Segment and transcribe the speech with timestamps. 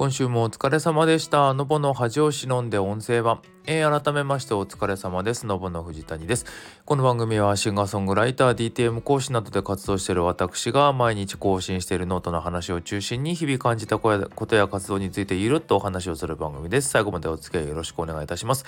[0.00, 1.52] 今週もお疲れ様でした。
[1.52, 3.42] のぼの恥を忍んで音声版。
[3.66, 5.44] えー、改めましてお疲れ様です。
[5.44, 6.46] のぼの藤谷です。
[6.86, 16.88] この番組はシンガーソングライター、DTM 講師などで活動している私が毎日更新しているノートの話を中心に日々感じたことや活動についてゆるっとお話をする番組です。
[16.88, 18.64] 最後までお付き合いよろしくお願いいたします。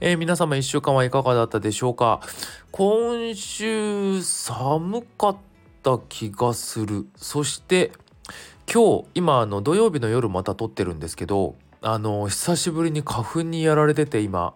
[0.00, 2.20] えー、皆様1週間はいかがだったでしょうか？
[2.72, 5.36] 今週寒かっ
[5.84, 7.06] た気がする。
[7.14, 7.92] そして
[8.70, 14.54] 今日今の土曜日の夜また撮ってるんですけどあの久しぶりに花粉にやられてて今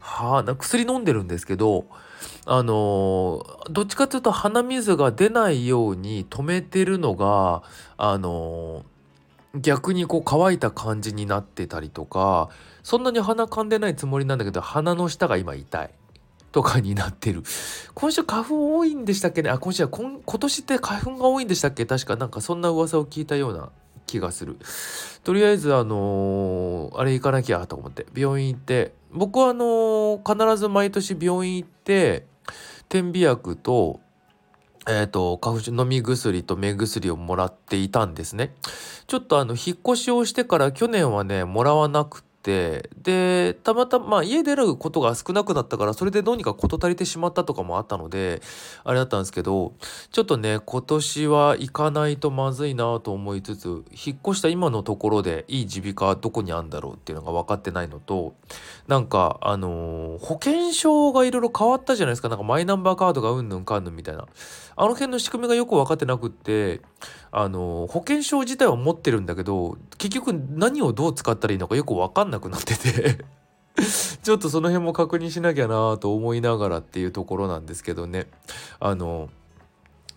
[0.00, 1.86] はあ薬飲んでるんですけど
[2.44, 7.62] あのどっちかというと鼻水が出ないように止めてるのが
[7.96, 8.84] あの
[9.54, 12.48] 逆にこう乾いた感じになってたりとか
[12.82, 15.90] そんなに鼻かんでないつもりなんだけど鼻の下が今痛い。
[16.52, 17.42] とかになってる。
[17.94, 19.50] 今週花粉多いんでしたっけね？
[19.50, 21.86] あ、今週は今今年って花粉が多いんでしたっけ？
[21.86, 23.70] 確かなんかそんな噂を聞いたような
[24.06, 24.58] 気がする。
[25.24, 32.26] とりあえずあのー、あれ行かなきゃと思って病院行って僕はあのー、必ず毎年病院行って
[32.88, 34.00] 点鼻薬と
[34.88, 38.52] えーと、花粉症飲み薬と目薬をもらっていたんですね。
[39.06, 48.42] ちょっとあの引っ越しをしてから去年はねもらわなくてってでたまたま、まあ、家出ることが少なくなったからそれでどうにか事足りてしまったとかもあったので
[48.82, 49.72] あれだったんですけど
[50.10, 58.34] ちょっとね今年は行かないとまずいなと思いつつ引っ越した今のところでいい耳鼻科どこにあるんだろうっていうのが分かってないのと
[58.88, 62.28] なんかあのー、保険証がいろいろ変わったじゃないですか。
[62.28, 64.26] なんかマイナンバーカードがうんぬんかんぬんみたいな。
[64.74, 66.80] あの辺の仕組みがよく分かってなくって
[67.30, 73.24] あの保険証自体は持ってるんだけど結局何をどう使ったらいいのかよく分かんなくなってて
[74.22, 78.26] ちょっとその辺も確認しなきゃなと思いながらっていうところなんですけどね。
[78.80, 79.30] あの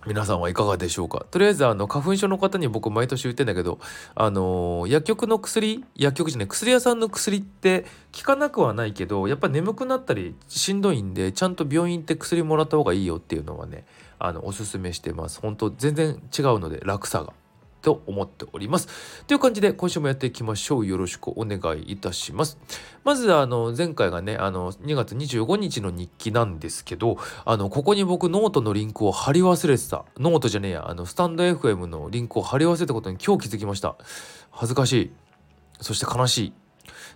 [0.08, 1.26] 皆さんはいかがでしょうか？
[1.32, 3.80] とりあえずあの花粉症の方に僕毎年言ってんだけど
[4.14, 13.84] あの薬局の薬薬局じゃない薬屋さんの薬って効かなくはないけどやっぱ眠くなったりしんどいんでちゃんと病院行って薬もらった方がいいよっていうのはね
[14.20, 15.40] あのおすすめしてます。
[15.40, 17.34] 本当全然違うので楽さが
[17.86, 18.88] と思っております。
[19.28, 20.88] という感じで今週もやっていきましょう。
[20.88, 22.58] よろしくお願いいたします。
[23.04, 30.06] まずあの前回がねあの2月25日の日記なんですけどあのここに僕ノートのリンクを貼り忘れてた。
[30.18, 30.90] ノートじゃねえや。
[30.90, 33.96] あのスタンド FM のリンクを貼り忘れたことに今日気づきました。
[34.50, 35.12] 恥ずかしい。
[35.80, 36.65] そして悲しい。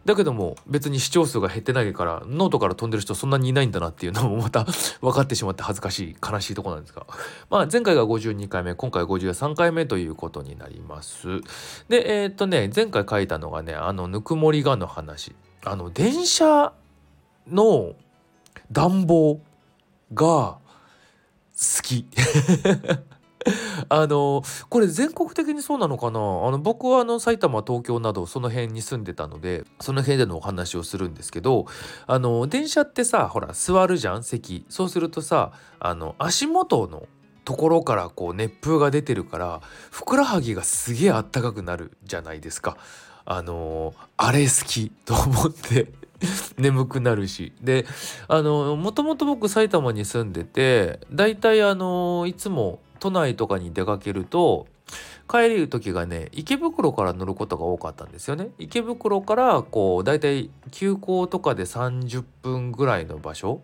[0.06, 4.66] だけども別に視聴数が減ってないからノートから飛んでる人そんなにいないんだなっていうのもまた
[5.02, 7.06] 分かってしまって恥ずかしい悲しいとこなんですが。
[7.50, 11.42] まあ前回が52回目今回53回目ということになります。
[11.90, 15.36] でえー、っとね前回書いたのがねあのぬくもりがの話。
[15.66, 16.72] あの電車
[17.48, 17.94] の
[18.72, 19.42] 暖房
[20.14, 20.60] が好
[21.84, 22.08] き。
[23.90, 26.20] あのこれ全国的にそうなのかな？
[26.20, 31.66] あの僕はあの埼玉東京などその辺に住んでたのでその辺でのお話をするんですけど
[32.06, 34.24] あの電車ってさほら座るじゃん？
[34.24, 34.66] 席。
[34.70, 37.08] そうするとさあの足元の
[37.46, 42.78] ところからこう熱風が出てるからふくらはぎがすげえあったかくなるじゃないですか。
[43.26, 45.92] あのあれ好きと思って
[46.58, 47.54] 眠くなるし。
[47.62, 47.86] で
[48.28, 54.68] あのもともと僕埼玉に住んでてだいたいあのいつも都内とかに出かけると
[55.30, 58.50] 帰る時がね池袋から乗ることが多かったんですよね。
[58.58, 63.62] 池袋からこうだいたい急行とかで30分ぐらいの場所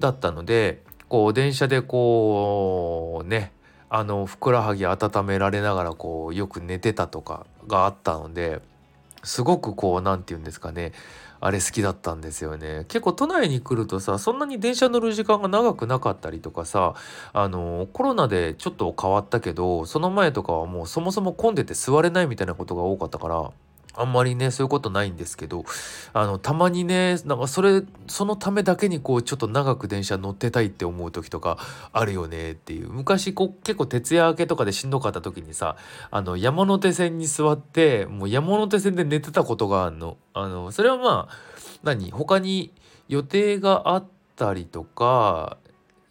[0.00, 3.52] だったのでこう電車でこうね
[3.88, 8.60] あのふくらはぎ温められながらこうよく寝てたとかがあったので
[9.22, 10.92] すごくこう何て言うんですかね
[11.40, 12.84] あれ好きだったんですよね。
[12.88, 16.94] 結構都内に来るとさそんなに電車乗る時間が長くなかったりとかさ
[17.32, 23.50] あのコロナでちょっと変わったけどその前とかはもうそもそも混んでて座れないみたいなことが多かったから
[23.96, 25.64] あんまりねそういうことないんですけど
[26.12, 31.58] あのたまにねなんかそれそのためだけにこうちょっと長く電車乗ってたいって思う時とか
[31.92, 35.76] あるよねっていう昔こう結構徹夜明けとかでしんどかった時にさ
[36.10, 40.16] あの山手線に座ってもう山手線で寝てたことがあるの。
[40.34, 41.36] あのそれはまあ
[41.82, 42.10] 何？
[42.10, 42.72] 他に
[43.08, 44.04] 予定があっ
[44.36, 45.56] たりとか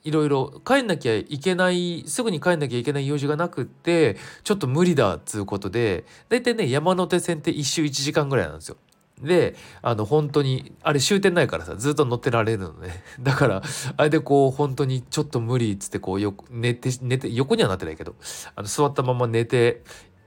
[0.06, 8.78] いろいろ帰んなきゃいけないすぐに帰んなきゃいけない用事がなくってちょっと無理だっつうことで大体ね山手線って1周1時間ぐらいなんですよ。
[9.22, 13.04] であの本当にあれ終点ないからさずっと乗ってられるのね。
[13.20, 13.64] だから
[13.98, 18.16] あれでこう本当にちょっと無理っつってこうよ寝て寝て横にはなってないけど
[18.56, 19.84] あの座ったまま寝て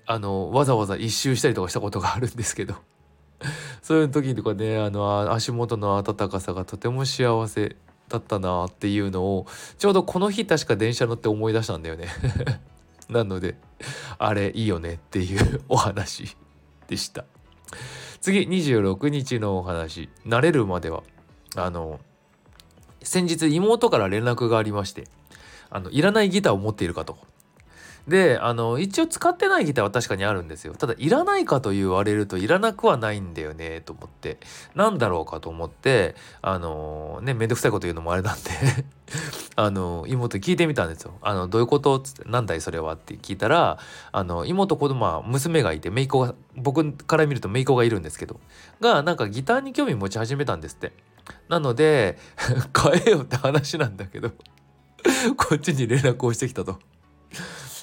[0.07, 2.75] あのわざわざ一周したりとかしたことがあるんですけど。
[3.83, 7.77] そういう時とかねあの足元の温かさがとても幸せ。
[8.09, 9.47] だったなっていうのを
[9.79, 12.09] ちょうどこの日確か電車乗って思い出したんだよね。
[13.09, 13.57] なので
[14.19, 16.37] あれいいよねっていうお話
[16.89, 17.25] でした。
[18.21, 20.09] 次26日のお話。
[20.27, 21.03] 慣れるまでは
[21.57, 22.01] あの
[23.03, 25.05] 先日妹から連絡がありまして
[25.71, 27.19] あのいらないギターを持っているかと。
[28.09, 34.39] であの一応使ってないギターは確かにあるんですよただいらないかと言われるといらなくはないんだよねと思って
[34.75, 38.51] なんだろうかと思ってあのねめんどくさいこと言うのもあれなんで
[39.57, 41.15] あの妹聞いてみたんですよ。
[41.23, 41.97] あのどういうこと？
[41.99, 43.79] っつって「なんだいそれは」って聞いたら
[44.13, 48.39] あの妹子供は娘がいて姪っ子が僕から見ると姪っ子がいるんですけど
[48.81, 50.93] がなんかギターに興味持ち始めたんですって。
[51.49, 52.19] なので
[52.73, 54.31] 買えよって話なんだけど
[55.37, 56.79] こっちに連絡をしてきたと。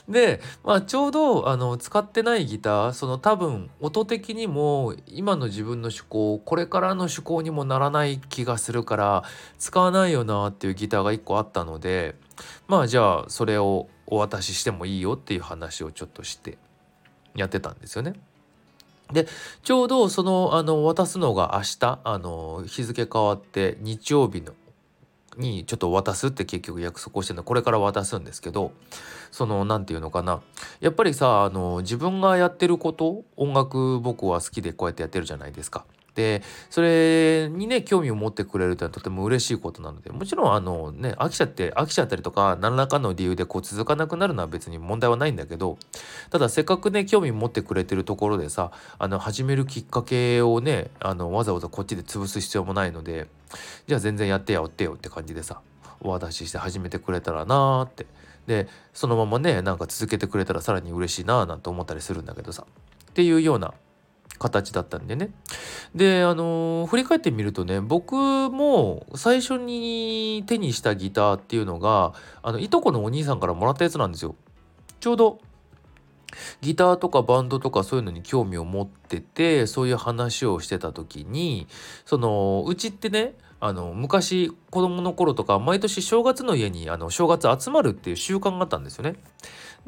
[0.08, 9.24] で、まあ、ちょうどあの使ってないギターその多分音的にも今の自分の趣向これからの趣向にもならない気がするから
[9.58, 12.16] 使わないよなっていうギターが1個あったので
[12.68, 16.58] まあじゃあそれをお渡ししてもいいよっていう話をちょっとして
[17.36, 18.14] やってたんですよね。
[19.12, 19.28] で
[19.62, 24.54] ちょうどそのあの渡すのが明日あの日付変わって日曜日の
[25.38, 28.72] にちょっと渡すって結局約束をしてるのこれから渡すんですけど
[29.32, 30.42] その何て言うのかな
[30.80, 35.86] やっぱりさあの自分がやってること音楽僕は好きでこうやってやってるじゃないですか。
[36.16, 45.78] でそれにね興味を持ってくれるってのはとても嬉しいことなのでもちろんあのね飽きちゃって飽きちゃったりとか何らかの理由でこう続かなくなるのは別に問題はないんだけど
[46.30, 53.28] ただせっかくね興味持ってくれてるところでさあの始めるきっかけをねあのわざわざこっちで潰す必要もないので
[53.88, 55.60] じゃあ全然やってやってよって感じでさ
[56.00, 58.06] お渡しして始めてくれたらなーって。
[58.48, 62.66] でそのままねなんか続けてくれたらさらに嬉しいなーなんて思ったりするんだけどさ
[63.10, 63.74] っていうような
[64.38, 65.32] 形だったんでね。
[65.94, 74.36] で、あのー、振り返ってみるとね、僕も最初に手にしたギターっていうのが、あの、いとこのお兄さんからもらったやつなんですよ。
[75.00, 75.40] ちょうど、
[76.62, 81.68] ギターとかバンドとかそういうのに興味を持ってて、そういう話をしてた時に、
[82.06, 89.16] その、うちってね、あの昔子供の頃とか毎年正月の家にあの正月集まるっていう習慣があったんですよね。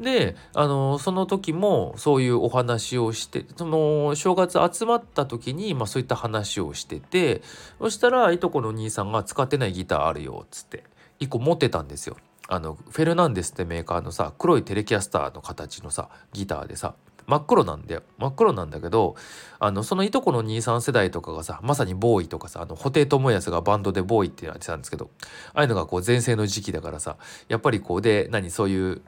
[0.00, 7.42] であのその時もそういうお話をしてその正月集まった時に、まあ、そういった話をしてて
[7.78, 10.84] そしたらいとこの兄さんが使ってないギターあるよっつって
[11.20, 12.16] 1個持ってたんですよ。
[12.50, 16.94] あのフェルナンデスってメーカーのさ黒いテレキャスターの形のさギターでさ
[17.26, 19.16] 真っ黒なんだよ真っ黒なんだけど
[19.58, 25.10] あのそのいとこの兄さん世代とかがさまさにボーイとかさあの布袋寅泰がバンドでボーイってやってたんですけど
[25.52, 27.18] ああいうのがこう全盛の時期だからさ
[27.48, 29.02] やっぱりこうで何そういう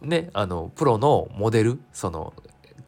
[0.00, 2.32] ねあのプロのモデルその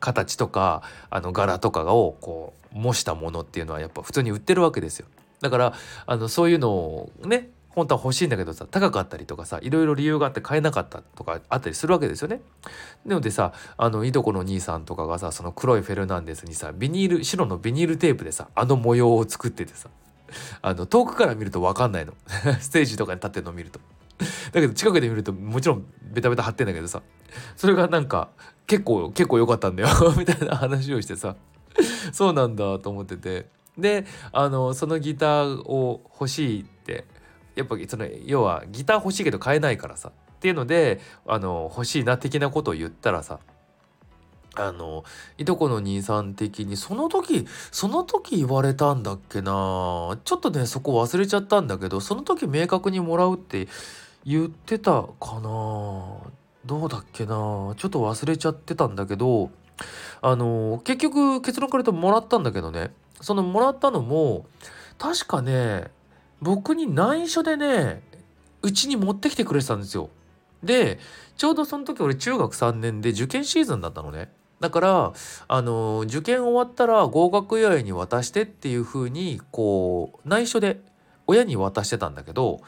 [0.01, 5.07] 形とかあの柄とかをこう模したものっていうのはやっぱ普通に売ってるわけですよ。
[5.41, 5.75] だから
[6.07, 12.41] あのそういうのをね本当は欲しいんだけどさ高かったりとかさいろいろ理由があって買えなかったとかあったりするわけですよね。
[13.05, 19.91] なのでさあのいとこの兄さんとかがさその黒いフェルナンデスにさビニール白のビニールテープでさあの模様を作っててさ
[20.61, 22.15] あの遠くから見ると分かんないの
[22.61, 23.81] ステージとかに立ってるのを見ると。
[24.53, 27.03] だけど近くで見るともちろんベタベタ貼ってんだけどさ
[27.57, 28.29] それがなんか
[28.67, 29.89] 結構結構良かったんだよ
[30.19, 31.37] みたいな話をしてさ
[32.13, 33.47] そうなんだと思ってて。
[33.79, 37.05] であのそのギターを欲しいって
[37.55, 43.39] やっぱその要はギター欲しいけど買えないからさっていうのであの欲しいな的なことを言ったらさ
[44.55, 45.05] あの
[45.37, 53.69] いとこの兄さん的にその時その時言われたんだっけなちょっとねそこ忘れちゃったんだけどその時明確にもらうって
[54.25, 56.17] 言ってたかな
[56.67, 59.51] どうだっけなちょっと忘れちゃってたんだけど
[60.21, 64.47] あの結局結論から言うともらったんだけどねそのもらったのも
[64.99, 65.91] 確かね
[66.41, 68.03] 僕に内緒でね
[68.63, 70.11] うちに持ってきてくれてたんですよ。
[70.63, 70.99] で
[71.37, 74.31] ちょうどその時俺中学3年で受験シーズンだったのね。
[74.61, 75.13] だから
[75.47, 80.81] あの受験終わったら合格祝いに渡してっていう風にこう内緒で
[81.29, 82.61] 親に渡してたんだけど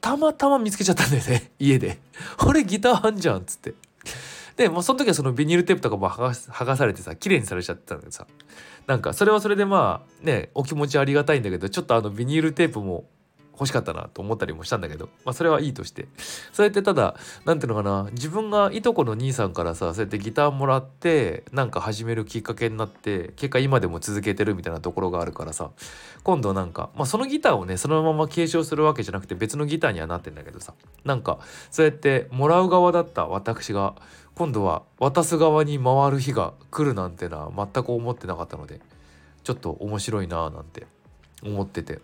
[0.00, 1.98] たまたま見つけちゃったんだよね 家で
[2.46, 3.74] 「俺ギターあんじゃん」っつって。
[4.56, 8.26] でもうその時はそのビニールテープとかも剥がされてさ綺麗にされちゃってたんだけどさ。
[8.86, 13.04] なんかそれはそれでまあねお気持ちありがたいんだけどちょっとあのビニールテープも
[13.58, 16.08] 欲しかったなと思ったりもしたんだけど、まあ、それはいいとして
[16.52, 25.70] そうやってただ何ていうのかな自分がいとこの兄さんからさそうやってギターもらってなんか始めるきっかけになって結果今でも続けてるみたいなところがあるからさ
[26.22, 31.38] 今度なんか、まあ、そのギターをねそのまま継承するわけじゃなくて別のギターにはなってんだけどさなんか
[31.70, 33.94] そうやってもらう側だった私が
[34.34, 38.80] 今度は渡す側に回る日が来るなんてのは全く思ってなかったので
[39.44, 40.86] ちょっと面白いなーなんて
[41.42, 42.00] 思ってて。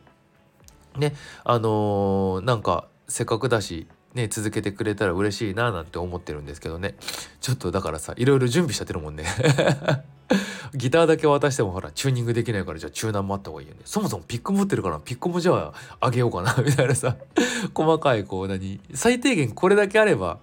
[0.96, 6.94] ねあのー、なんかせっかくだしね続けてくれたら嬉しいななんて思ってるんですけどね。
[7.40, 9.24] ちょっとだからさいろいろ準備しちゃってるもんね。
[10.74, 13.80] ギターだけ渡してもほらチューニングできないからじゃあチューナーもあった方がいいよね。
[13.84, 17.16] そもそもピック持ってるからピックもじゃああげようかなみたいなさ。
[17.74, 20.38] 細かいこう何最低限これだけあれば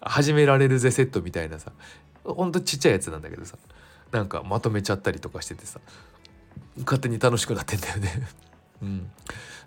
[0.00, 1.72] 始められるぜセットみたいなさ。
[2.24, 3.56] ほんとちっちゃいやつなんだけどさ。
[4.12, 5.80] なんかまとめちゃったりとかしててさ。
[6.78, 8.26] 勝手に楽しくなってんだよね。
[8.82, 9.10] うん。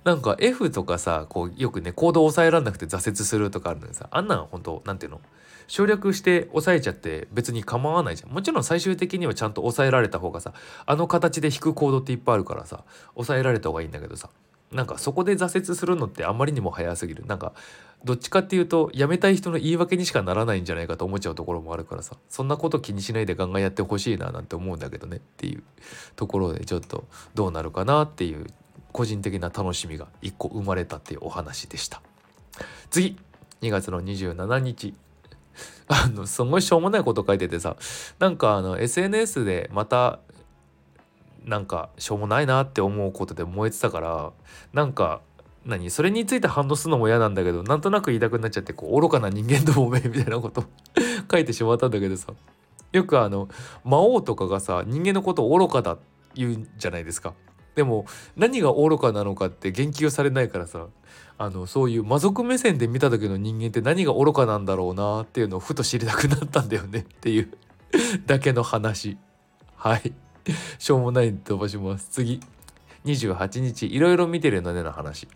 [0.06, 5.20] なんか F とかさこうよくねコードを抑えられなくて挫折するとかあるのにさあんなん本当なんていうの？
[5.68, 8.32] 省略して抑えちゃって別に構わないじゃん。
[8.32, 10.54] もちろん最終的にはちゃんと抑えられた方がさ
[10.86, 12.84] あの形で弾くコードっていっぱいあるからさ
[13.16, 14.30] 抑えられた方がいいんだけどさ
[14.72, 17.26] なんかそこで挫折するのってあまりにも早すぎる。
[17.26, 17.54] なんか
[18.04, 25.64] どっちかっていうとやめたい人の言い訳にしかならないんじゃないかと思っちゃうところもあるからさそんなこと気にしないでガンガンやってほしいななんて思うんだけどねっていう
[26.16, 28.46] ところでちょっとどうなるかなっていう
[28.96, 32.02] 個人的な楽しみが1個生まれたっていうお話でした。
[32.90, 33.18] 次
[33.62, 34.94] 2月の27日。
[35.88, 37.78] あのすごいしょうもないこと書いててさ
[38.20, 40.20] なんかあの SNS でまた
[41.46, 44.32] なんかしょうもないなって思うことで燃えてたから
[44.74, 45.22] なんか
[45.66, 50.64] 何それについて反応するのも嫌なんだけどなんとなく言いたくなっちゃってこう愚かな人間どもめみたいなこと
[51.32, 52.34] 書いてしまったんだけどさ。
[52.92, 53.50] よくあの
[53.84, 55.98] 魔王とかがさ人間のことを愚かだ
[56.34, 57.34] 言うんじゃないですか。
[57.76, 58.06] でも
[58.36, 60.88] 何が愚かなのかって言及されないからさ。
[61.38, 67.52] あのそういう魔族目線で見た時の人間って何が愚かなんだろうなっていうのをふと知りたくなったんだよねっていう。
[68.26, 69.18] だけの話。
[69.76, 70.14] はい。
[70.80, 72.08] しょうもないんで飛ばします。
[72.10, 72.40] 次。
[73.06, 73.94] 28日。
[73.94, 75.28] いろいろ見てるのねの話。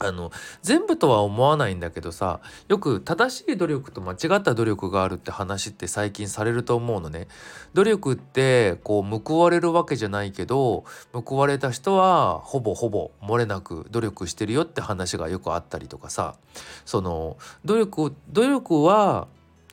[0.00, 0.32] あの
[0.62, 7.28] 全部とは思わないんだけどさよく正しい努力と間違った努力があるって話って最近されると思うのね。
[7.74, 16.36] 努力ってこう報われるわけじゃないけど報われた人はほぼほぼ漏れなく努力してるよって話がよくあったりとかさ
[16.84, 19.26] その努力努力は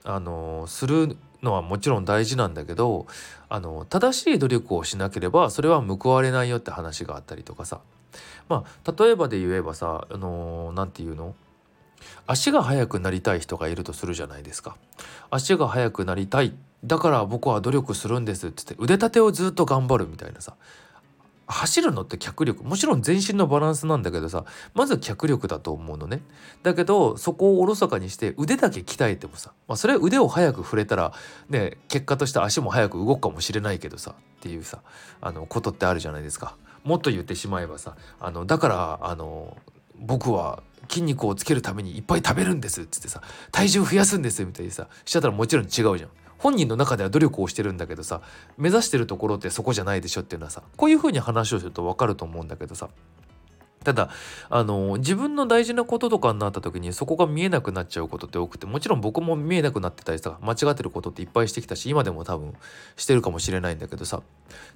[0.04, 3.08] あのするのはもちろん大事なんだけど
[3.50, 7.82] あの正しい努力をしなければそれは報われないよって話があったりとかさ
[8.50, 11.36] まあ例えばで言えばさあの何、て言うの？
[12.26, 14.76] 足が速くなりたい人がいるとするじゃないですか。
[15.30, 16.54] 足が速くなりたい。
[16.84, 20.56] だから僕は努力するんですって言って腕立てをずっと頑張るみたいなさ。
[21.48, 22.64] 走るのって脚力。
[22.64, 26.22] もちろん全身のバランスなんだけどさまず脚力だと思うのね。
[26.64, 31.12] だけどそこをおろそかにして腕だけ鍛えてもさ、まあ、それは腕を早く触れたら
[31.50, 34.82] ね結果として足も速く動くかもしれないけどさっていうさ
[35.20, 36.56] あのことってあるじゃないですか。
[36.84, 39.58] もっと言ってしまえばさあのだからあの
[40.00, 43.22] 僕は筋肉をつけるためにいっぱい食べるんですっつってさ
[43.52, 46.10] 体重増やすんですみたいにさしちゃったらもちろん違うじゃん。
[46.42, 48.22] 本人の中では努力をしてるんだけどさ
[48.58, 52.90] 目指してるところってそこじゃないでしょっていうのはさこういうふうに話をすると分かると思うんだけどさ
[53.84, 54.10] ただ
[54.50, 62.54] あの自分の大事なこととかになった時にそこが見えなくなっちゃうことって多くてもちろん僕も見えなくなってたりさ間違ってることっていっぱいしてきたし今でも多分
[62.96, 64.22] してるかもしれないんだけどさっ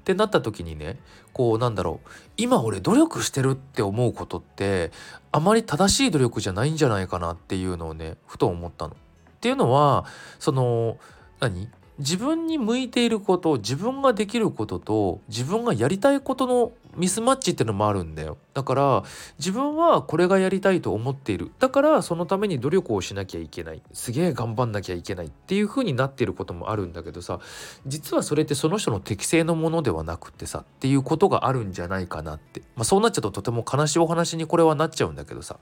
[0.03, 0.97] てなった時にね
[1.33, 4.91] こうなんだろう今俺努力してるって思うことって
[5.31, 8.93] あまり正しい努力じゃないんじゃないかなっていうのをねふと思ったの。
[8.93, 8.95] っ
[9.39, 10.05] ていうのは
[10.39, 10.97] その
[11.39, 11.69] 何？
[11.97, 18.37] 自分に向いていること自分ができることと自分がやりたいことのミスマッチってのもあるんだよ。
[18.53, 19.03] だから
[19.37, 21.51] 自分はこれがやりたいと思っている。
[21.59, 23.81] だからそのために努力をしなきゃいけない。
[23.93, 27.39] すげえ頑張んなきゃいけないっていう風になっていることもあるんだけどさ
[27.85, 32.61] 実はそれってその人の適性のものではなくてさっていうことがあるんじゃないかなって。
[32.75, 35.57] まあそうなっちゃうととても悲しいお話にこれはなっちゃうんだけどさ。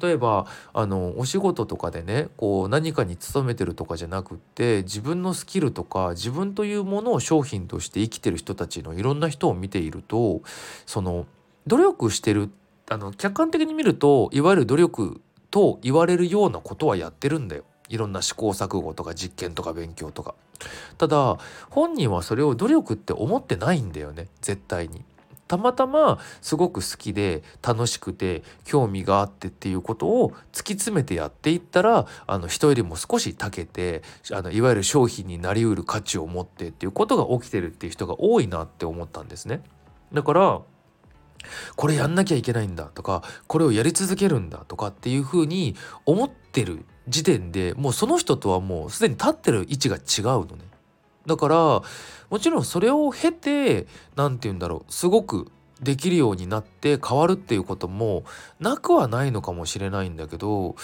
[0.00, 10.42] 例えばあのお仕事とかでねこう何かに勤めてるとかじゃなくって自分のスキルとか自分というものを商品として生きてる人たちのいろんな人を見ていると
[10.86, 11.26] その
[11.66, 12.50] 努力してる
[12.88, 15.20] あの客観的に見るといわゆる努力
[15.50, 17.64] と言われるようなことはやってるんだよ。
[17.88, 20.34] いろんな試行錯誤とか実験とか勉強とか。
[20.96, 21.38] ただ
[21.70, 25.04] 本人はそれを努力って思ってないんだよね絶対に。
[25.52, 39.62] たまたますごく好きで楽しくて興味があってっていうことを突き詰めてやっていったらあの人よりも少し長けてあのいわゆる商品になりうる価値を持ってっていうことが起きてるっていう人が多いなって思ったんですね。
[40.14, 40.62] だから
[41.76, 50.71] これやんなきゃいけないんだとかこれをやり続けるんだとかっていうふうに思ってる時点でもうその人とはもうすでに立ってる位置が違うのね。
[51.26, 53.86] だからもちろんそれを経て
[54.16, 55.50] 何て言うんだろうすごく
[55.80, 58.24] できるようになって変わるっていうことも
[58.60, 60.76] なくはないのかもしれないんだけど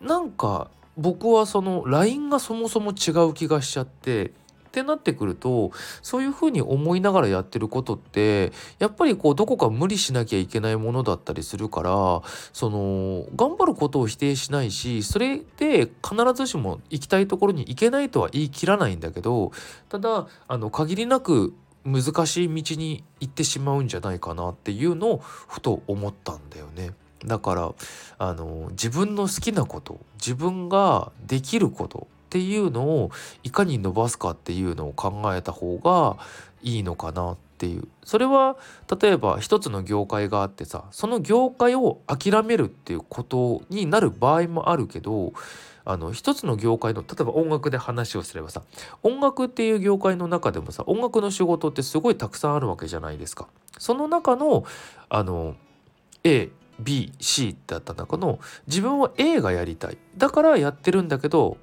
[0.00, 4.32] なんか僕はその LINE がそもそも違う気がしちゃって
[4.74, 5.70] ってなってくると
[6.02, 19.52] そういうふうに思いながらやってることってやっぱりこうどこか無理しなきゃいけないものだったりするからその頑張ることを否定しないしそれで必ずしも行きたいところに行けないとは言い切らないんだけど
[19.88, 21.54] ただあの限りなく
[21.84, 26.94] 難しい道に行ってしまうんじゃないかなっていうのをふと思ったんだよね。
[27.24, 27.74] だから
[28.18, 33.12] あの自分の好きなこと自分ができることっていうのを
[33.44, 36.16] いかに伸ばすかっていうのを考えた方が
[36.64, 38.56] いいのかなっていうそれは
[39.00, 45.32] 例えば一つの業界があってさその業界を諦めるっていうことになる場合もあるけど
[45.84, 48.62] あの一つの業界の例えば音楽で話をすればさ
[49.04, 53.46] 音楽っていう業界の中でもさ音楽の仕事ってすごいたくさんあるわけじゃないですか。
[53.78, 54.64] その中の
[55.08, 55.54] あの
[56.24, 56.50] A
[56.82, 61.56] BC だった中の自分は A がやりたいだからやってるんだけど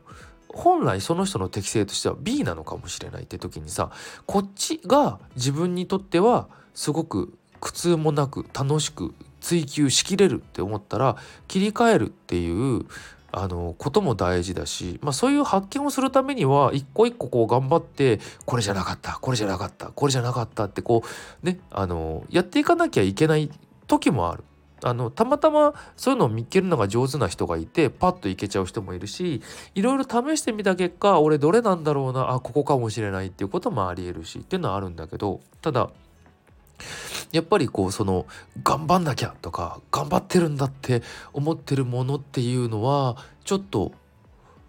[0.53, 3.91] 本来その人の適性としては B なのかもしれないって時にさ
[4.25, 11.17] こっちが自分にとってはすごく苦痛もなく楽しく追求しきれるって思ったら
[11.47, 12.85] 切り替えるっていう
[13.33, 21.03] あのことも大事だし、まあ、そういう発見をするためには一個一個こう頑張ってこれじゃなかったこれじゃなかったこれじゃなかったってこ
[21.41, 23.49] うねあのやっていかなきゃいけない
[23.87, 24.43] 時もある。
[24.83, 29.41] あのたまたまそういうのを見つけるのが上手な人がいてパッといけちゃう人もいるし
[29.75, 35.91] いろいろ試してみた結果俺どれなんだろうなあここかもしれないっていうこともありえるしっていうのはあるんだけどただ
[37.31, 38.25] やっぱりこうその
[38.63, 43.91] 頑張んなきゃとか頑張ってるんだって思ってるものっていうのはちょっと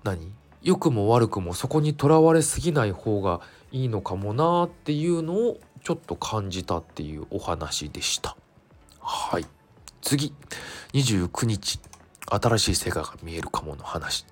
[0.04, 3.40] 何良くも悪くもそこにとらわれすぎない方が
[3.72, 8.36] いいのかもなっていうのをちょっと感じたっていうお話でした。
[9.00, 9.46] はい
[10.02, 10.34] 次。
[10.92, 11.80] 29日。
[12.30, 14.26] 新しい世界が見えるかもの話。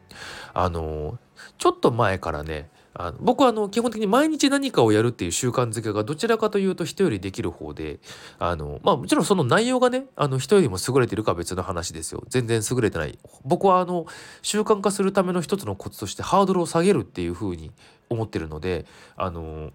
[0.54, 1.18] あの
[1.58, 8.00] ちょっと前からねあの僕はあの基本的に毎日何かをやるっていう習慣づけがどちらかというと人よりできる方で
[8.38, 12.24] あのまあもちろんその内容がねあの人よりも優れてるかは別の話ですよ。
[12.28, 13.18] 全然優れてない。
[13.44, 14.06] 僕はあの
[14.42, 17.70] 習慣化するための一つのコツとしてハードルを下げるっていうふうに
[18.08, 18.86] 思ってるので
[19.16, 19.70] あの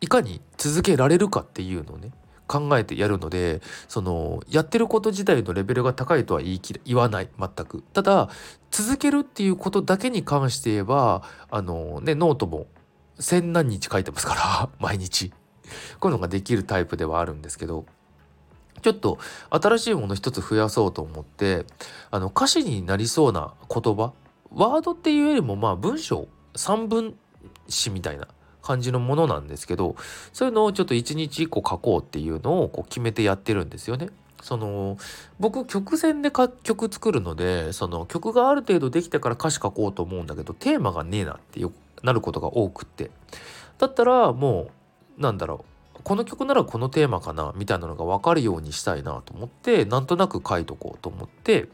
[0.00, 2.10] いかに続けられるかっていうのをね
[2.46, 7.28] 考えてやるのでそのやってること自体のレベルが高いとは言い切言わない。
[7.38, 7.82] 全く。
[7.92, 8.28] ただ
[8.70, 12.66] 続けるっていうことだけに関して言えばあのねノートも
[13.18, 15.32] 千何日書いてますから 毎日。
[15.98, 17.86] こういうのができるタイプではあるんですけど
[18.82, 21.64] ちょっと新しいもの一つ増やそうと思って
[22.10, 24.12] あの歌詞になりそうな言葉
[24.52, 27.14] ワードっていうよりもまあ文章三分
[27.68, 28.28] 詞みたいな
[28.64, 29.94] 感じのものなんですけど
[30.32, 34.08] そういうのをちょっと一日一個書こうっていうのをこう決めてやってるんですよね。
[34.42, 34.98] その
[35.38, 41.72] 僕曲線で曲作るのでその曲がある程度できてから歌詞書こうと思うんだけどテーマがねえなってよ
[42.02, 43.10] なることが多くって
[43.78, 44.68] だったらも
[45.18, 45.64] うなんだろ
[45.96, 51.68] うこの曲ならこのテーマかなみたいなのが分かるようにしたいなと思ってなんとなく書いとこうと思って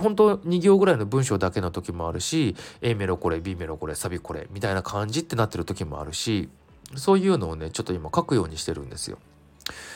[0.00, 6.48] 本当2行ぐらいの文章だけの時もあるし A メロこれ B メロこれサビこれみたいな感じってなってる時もあるし
[6.94, 9.18] そういうのをねちょっと今書くようにしてるんですよ。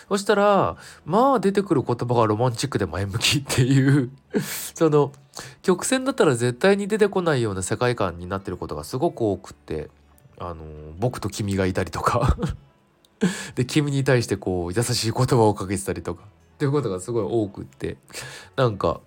[0.08, 4.10] そしたらまあ出てくる言葉がロマンチックで前向きっていう
[4.74, 5.12] その
[5.62, 9.88] 曲線だったら絶対に出てこないような世界観になってることがすごく多くって
[10.38, 10.64] あの
[10.98, 12.36] 僕と君がいたりとか。
[13.54, 16.22] で君に対してこう優しい言葉をかけてたりとか。
[16.22, 16.26] っ
[16.58, 17.98] ていうことがすごい多くって。
[18.56, 19.00] なんか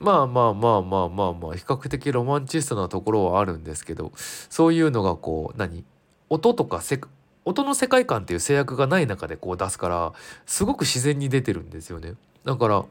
[0.00, 5.84] まあまあまあまあまあまあ比較的ロマンチストなところはあるんですけどそういうのがこう何？
[6.30, 7.00] 音とかせ
[7.44, 10.12] 音の世界観っていう制約がない中でこう出すから
[10.46, 12.14] すごく自然に出てるんですよね。
[12.44, 12.84] だから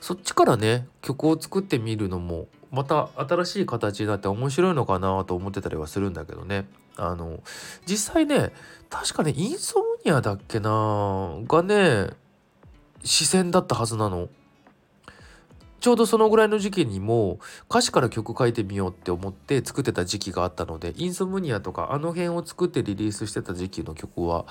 [0.00, 6.66] そっちからね曲を作ってみるのもまた新しい形になって面白いのかなと思ってたりはするんだけどね。
[6.96, 7.40] あの
[7.86, 8.50] 実際ね
[8.90, 12.08] 確かねインソムニアだっけながね
[13.04, 14.28] 視線だったはずなの。
[15.80, 17.38] ちょうどそのぐらいの時期にも
[17.70, 24.46] 歌詞から曲書いてみようって思って作ってた時期があったのでインソムニアとかあの辺を作ってリリースしてた時期の曲は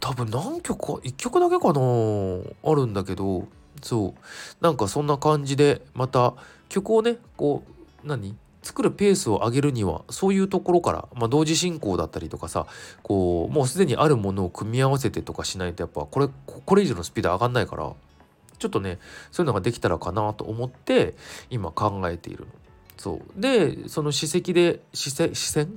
[0.00, 3.48] 多分何曲か1曲だけかなあるんだけど
[3.82, 4.64] そう。
[4.64, 6.34] なんかそんな感じでまた
[6.68, 7.62] 曲をねこ
[8.04, 12.66] う何作るペースを上げるにはそういうところから、まあ、同時進行だったりとかさ
[13.02, 17.92] こうもうすでにあるものを組み合わせてとかしないとやっぱこれこれ以上のスピード上がんないから
[18.58, 18.98] ちょっとね
[19.30, 21.14] そういうのができたらかなと思って
[21.50, 22.46] 今考えているの。
[22.96, 23.40] そう。
[23.40, 25.76] でその史跡で史跡史跡？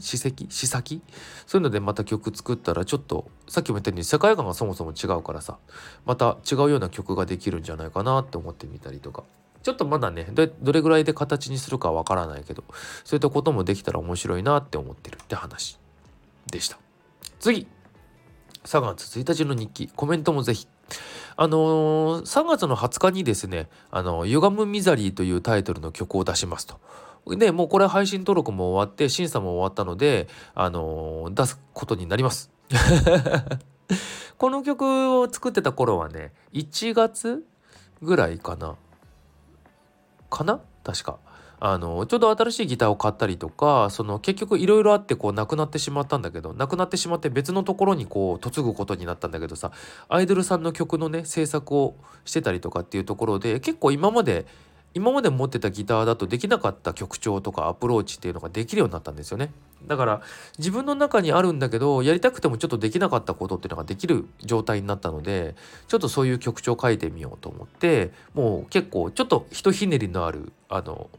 [0.50, 1.02] 史先？
[1.46, 5.58] そういうのでまた曲作ったらちょっとさっきも言ったように世界観がそもそも違うからさ
[6.06, 9.24] また違うような曲ができるんじゃないかなって思ってみたりとか。
[9.62, 12.64] ちょっとまだねどれぐらいで形にするかわからないけど
[13.04, 15.78] そういったこともできたら面白いなって思ってるって話
[16.50, 16.80] でした。
[17.40, 17.68] 次。
[18.64, 19.90] 3月1日の日記。
[19.94, 20.68] コメントもぜひ
[21.36, 26.80] あのー、3月の20日にですね「あの歪むミザリー」というタイトルの曲を出しますと。
[27.28, 32.52] でもうこれ配信登録も終わって審査も終わったので、あのー、出すことになります。
[34.38, 37.44] この曲を作ってた頃はね1月
[38.02, 38.76] ぐらいかな
[40.30, 40.62] かな？
[40.84, 41.20] 確か。
[41.60, 49.72] あのちょうど新しいギターを買ったりとかその結局いろいろあってこうなくなってしまったんだけどなくなってしまって別のところにこう嫁ぐことになったんだけどさ
[50.08, 51.96] アイドルさんの曲のね制作を
[52.26, 54.46] してたりとかっていうところで結構今まで
[54.94, 59.52] 今まで持ってたギターだとできなかった曲調とかアプローチっていうのができるようになったんですよね。
[59.88, 60.22] だから
[60.58, 65.56] 自分の中にあるんだけどやりたくてもちょっとできなかったことっていうのができる状態になったので
[65.88, 71.10] ちょっとそういう曲調書いてみようと思ってもう結構ちょっとひとひねりのあるあの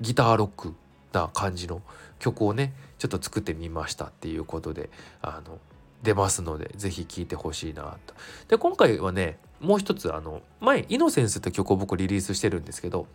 [0.00, 0.74] ギターロック
[1.12, 1.82] な感じの
[2.18, 4.90] 曲をねちょっと作ってみましたっていうことで
[5.22, 5.58] あの
[6.02, 8.14] 出ますので是非聴いてほしいなと。
[8.48, 13.06] で今回はねもう一つあの前「イノセンス」って曲を僕リリースしてるんですけど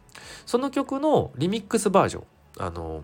[0.46, 2.24] その曲のリミックスバージョン
[2.60, 3.04] あの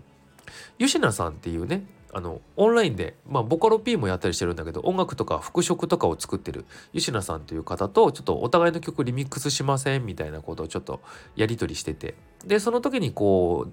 [0.78, 11.00] ユシナさんっていうねあのオンラインで、まあ、ボカロ P もやったりしてるんだけど音楽とか服飾とかを作ってるユシナさんという方とちょっとお互いの曲リミックスしませんみたいなことをちょっと
[11.36, 12.14] やり取りしてて。
[12.44, 13.72] でその時にこう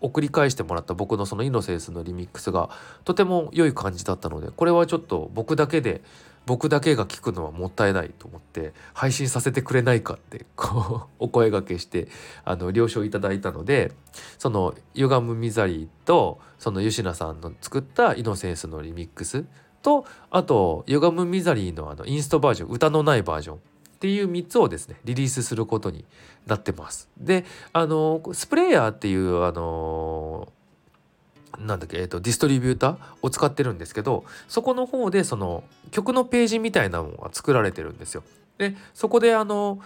[0.00, 2.70] 送り返してもらった僕のそのイノセンスのリミックスが
[3.04, 6.02] とても良い感じだったのでこれはちょっと僕だけで
[6.50, 12.08] 僕だけが聞くのはもったいないと思って配信させてくれないかってこう お声がけして
[12.44, 13.92] あの了承いただいたので
[14.36, 19.44] その「歪むミザリー」とそのユシナさんの作ったイノセンスのリミックス
[19.80, 23.58] とあと「歪むミザリー」のあのインストバージョン歌のないバージョンっ
[24.00, 26.04] ていう3つをですねリリースすることに
[26.48, 27.08] なってます。
[27.16, 30.52] であのスプレーヤーっていうあの
[31.58, 32.96] なんだっけ、えーと、ディストリビューター？
[33.22, 38.22] を使ってるんですけどそこの方でその曲のページみたいなものが作られてるんですよ。
[38.58, 39.80] でそこであの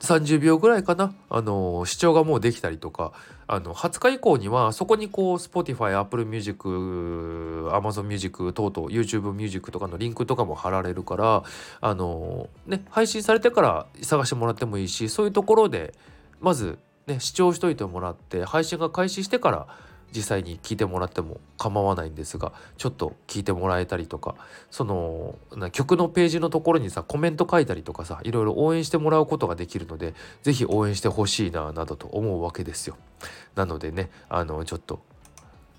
[0.00, 1.14] 30秒ぐらいかな？
[1.28, 3.12] あの視聴がもうできたりとか
[3.48, 11.42] あの20日以降にはそこにこう Spotify、Apple Music、Amazon Music 等々 YouTube Music とかのリンクとかも貼られるから
[11.80, 15.94] あのね配信されてから探してもらってもいいしそういうところで
[16.40, 19.66] まずね視聴しといてもらって配信が開始してから
[20.14, 24.34] 実際に聞いてもらっても構わないんですがちょっと聞いてもらえたりとか
[24.70, 25.36] その
[25.72, 32.96] 曲のページのところにさコメント書いたりとかさいろいろ応援してもらうことができるので是非応援してほしいななどと思うわけですよ。
[33.54, 35.00] なのでねあのちょっと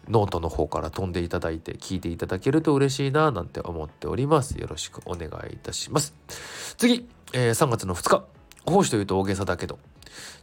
[0.07, 4.59] ノートの方から飛んでいただいて聞いていただけると嬉しいななんて思っております。
[4.59, 6.15] よろしくお願いいたします。
[6.77, 9.79] 次、えー、3月の2日奉仕というと大げさだけど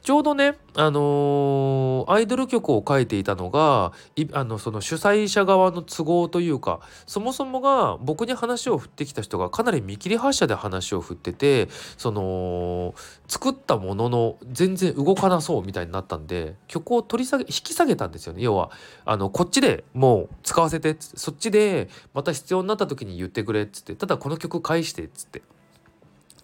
[0.03, 3.93] ちょうどね、あのー、アイドル曲を書いていたのが
[4.33, 12.95] あのその主催者側の都合というかそもそもが僕に話を振ってきた人がかなり見切り発車で話を振っててその
[13.27, 18.71] 作ったものの全然動かなそうみたいになったんで曲を取り下げ引き下げたんですよね要は
[19.05, 25.43] あのこっちでもう使わせてそっちでまた必要になった時に言ってくれっつってただこの曲返してっつって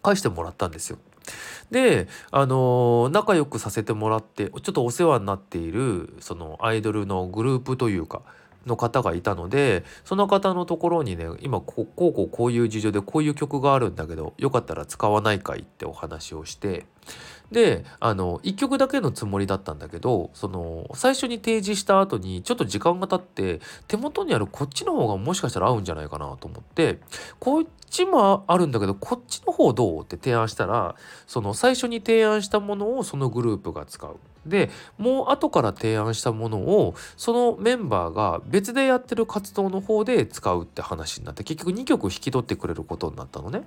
[0.02, 0.98] 返してもらったんですよ。
[1.70, 8.22] であの仲良くさせてもらってちょっとお世話になっているそのアイドルのグループというか
[8.66, 16.86] の方がいたのでその方のところにね今こうこうこういう事情でこういう曲があるんだけどよかったら使わないかいってお話をして
[17.52, 26.98] であの1曲だけのつもりだったんだけどその最初に提示した後にちょっと時間が経って手元にあるこっちの方がもしかしたら合うんじゃないかなと思って
[27.38, 34.16] こっちもあるんだけどこっちの方どうって提案したらその最初に提案したものをそのグループが使う。
[34.46, 43.62] でもう後から提案したものをそのメンバーが別でやってる活動の方で使うって話になって結局2曲引き取ってくれることになったのね。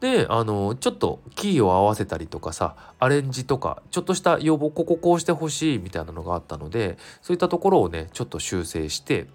[0.00, 9.26] であのちょっとキーを合わせたりとかさアレンジとかちょっとした要望こここうしてほしいみたいなのがあったのでそういったところをねちょっと修正して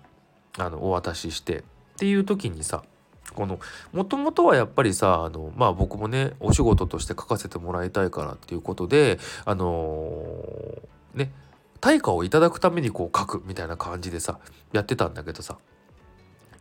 [0.57, 1.63] あのお渡ししてっ
[1.97, 2.83] ていう時にさ
[3.33, 3.59] この
[3.91, 11.31] もともとはやっぱりさあのまあ僕もねお仕事として書かせてもらいたいからっていうことであのー、ね
[11.81, 14.39] 対価をいただくためにこう書くみたいな感じでさ
[14.71, 15.57] やってたんだけどさ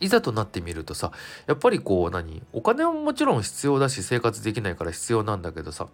[0.02, 1.12] いざとなってみるとさ
[1.46, 5.86] やっぱりこう何お金はもちろん必要だし生活できないから必要なんだけどさ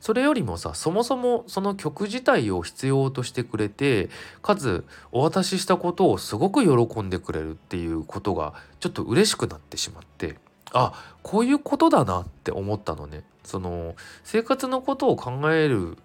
[0.00, 4.10] それよりもさそもそもその曲自体を必要としてくれて
[4.42, 10.36] かつお渡ししたことをすごく喜んでくれるっていうことがちょっと嬉しくなってしまって
[10.72, 13.22] あこういうことだなって思ったのね。
[13.44, 15.98] その生活のことを考える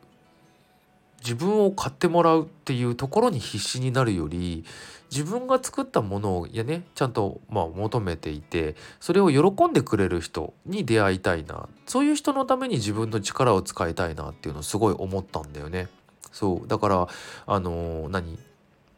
[1.21, 4.65] 自分を買ってもらうっていうところに必死になるより
[5.11, 15.87] 自分が作ったものをやねちゃんとまあ求めていてそれを喜んでくれる人に出会いたいなそういう人のために自分の力を使いたいなっていうのをすごい思ったんだよね。
[16.31, 17.07] そうだから
[17.47, 18.37] あのー、何？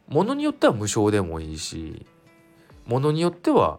[0.08, 2.04] ものによっては無償でもいいし
[2.84, 3.78] ものによっては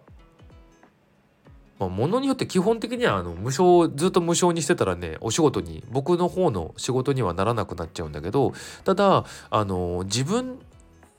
[1.82, 10.60] まあ、物によって基本的にはあの無償ずっと無償にしてたらねお仕事に僕の方の仕事にはならなくなっちゃうんだけどただあの自分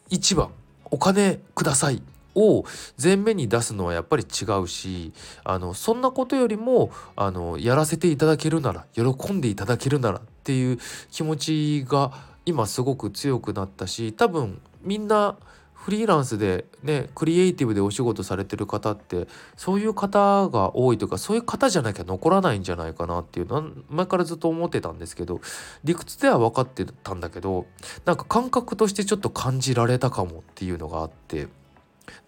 [0.09, 0.51] 一番
[0.85, 2.01] お金ください
[2.37, 2.64] を
[3.03, 10.79] 前面に出すのはやっぱり違うしあのそんなことよりもあのやらせていただけるなら喜んでいただけるならっていう
[11.11, 11.37] 気持
[11.83, 12.12] ちが
[12.46, 15.37] 今すごく強くなったし多分みんな
[15.83, 25.40] フリーランスでねクリエイティブでお仕事されてる方ってそういう方が多いというかそういう方じゃなきゃ残らないんじゃないかなっていうのは前からずっと思ってたんですけど
[25.83, 27.66] 理屈では分かってたんだけど
[28.05, 31.49] なんか感覚としてちょっと感じられたかもっていうのがあって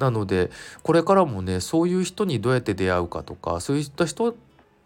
[0.00, 0.50] なので
[0.82, 4.34] これからもねそういう人にどうやって出会うかとかそういった人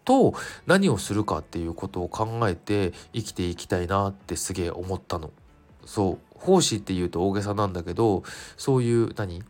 [0.05, 0.35] と
[0.67, 5.31] 何をするかっていうことを考えて生きていきたいなってすげえ思ったの。
[5.85, 8.23] そう奉仕っていうと大げさなんだけど
[8.57, 9.43] そういう何？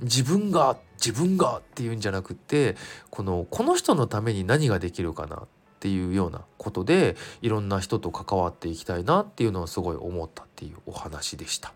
[0.00, 2.76] 自分が自分がっていうんじゃなくって
[3.10, 5.38] このこの人のために何ができるかなっ
[5.80, 11.72] ていうようなことでいろんな人と関わっていきたいなっていうのはすごい思ったっていうお話でした。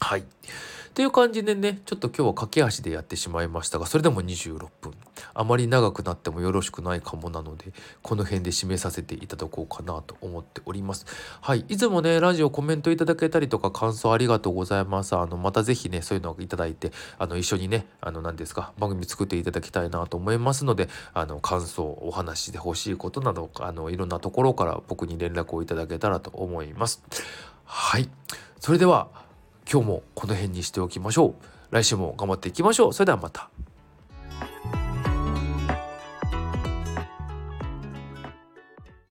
[0.00, 0.24] はい。
[0.92, 4.92] っていう感じでねちょっと今日は駆け足でやってしまいましたがそれでも26分。
[5.32, 11.06] あまり長くなってもよろしくないかもなのでこの辺で締めさせていただこうかなと思っております。
[11.40, 11.64] はい。
[11.68, 15.16] いつもねラジオコメントいただけたりとか感想ありがとうございます。
[15.16, 27.02] あのまた是非ねそういうのをいただいてあの一緒にねあの何ですか番組作っていただきたいなと思いますのであの感想お話しで欲しいことなどあのいろんなところから僕に連絡をいただけたらと思います。
[27.64, 28.10] はい。
[28.60, 29.21] それでは
[29.72, 31.34] 今日もこの辺にしておきましょう。
[31.70, 32.92] 来週も頑張っていきましょう。
[32.92, 33.48] それではまた。